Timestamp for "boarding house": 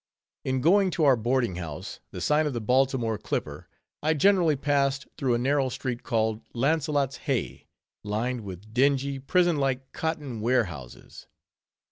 1.15-1.99